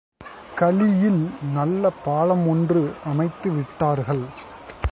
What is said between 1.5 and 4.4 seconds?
நல்ல பாலம் ஒன்று அமைத்து விட்டார்கள்.